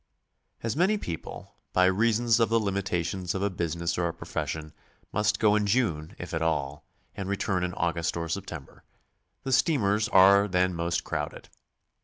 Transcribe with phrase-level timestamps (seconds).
[0.63, 4.73] •As many people, by reasons of the limitations of a busi ness or profession,
[5.13, 6.83] must go in June if at all,
[7.15, 8.83] and return in August or September,
[9.43, 11.49] the steamers are then most crowded.